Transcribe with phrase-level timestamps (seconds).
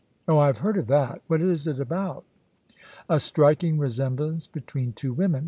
[0.27, 1.21] "Oh, I have heard of that.
[1.27, 2.23] What is it about?"
[3.07, 5.39] "A striking resemblance between two women.